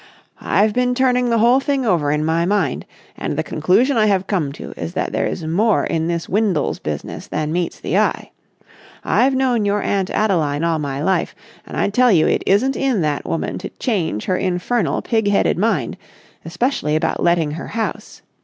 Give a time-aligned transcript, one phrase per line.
[0.39, 4.25] "I've been turning the whole thing over in my mind, and the conclusion I have
[4.25, 8.31] come to is that there is more in this Windles business than meets the eye.
[9.03, 11.35] I've known your Aunt Adeline all my life,
[11.67, 15.59] and I tell you it isn't in that woman to change her infernal pig headed
[15.59, 15.97] mind,
[16.43, 18.23] especially about letting her house.